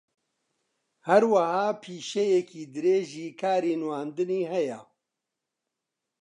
[1.09, 4.79] ھەروەھا پیشەیەکی درێژی کاری نواندنی ھەیە